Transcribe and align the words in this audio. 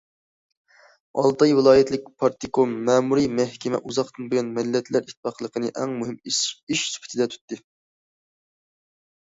ئالتاي 1.23 1.51
ۋىلايەتلىك 1.59 2.07
پارتكوم، 2.23 2.73
مەمۇرىي 2.87 3.29
مەھكىمە 3.41 3.81
ئۇزاقتىن 3.85 4.33
بۇيان 4.33 4.51
مىللەتلەر 4.57 5.07
ئىتتىپاقلىقىنى 5.07 5.71
ئەڭ 5.83 5.95
مۇھىم 6.01 6.19
ئىش 6.33 6.83
سۈپىتىدە 6.97 7.33
تۇتتى. 7.37 7.61